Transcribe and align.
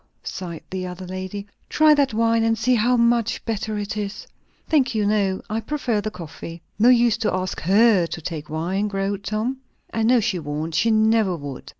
sighed 0.23 0.63
the 0.71 0.87
other 0.87 1.05
lady. 1.05 1.45
"Try 1.69 1.93
that 1.93 2.11
wine, 2.11 2.43
and 2.43 2.57
see 2.57 2.73
how 2.73 2.97
much 2.97 3.45
better 3.45 3.77
it 3.77 3.95
is." 3.95 4.25
"Thank 4.67 4.95
you, 4.95 5.05
no; 5.05 5.43
I 5.47 5.59
prefer 5.59 6.01
the 6.01 6.09
coffee." 6.09 6.63
"No 6.79 6.89
use 6.89 7.17
to 7.17 7.31
ask 7.31 7.59
her 7.59 8.07
to 8.07 8.19
take 8.19 8.49
wine," 8.49 8.87
growled 8.87 9.23
Tom. 9.23 9.57
"I 9.93 10.01
know 10.01 10.19
she 10.19 10.39
won't. 10.39 10.73
She 10.73 10.89
never 10.89 11.35
would. 11.35 11.69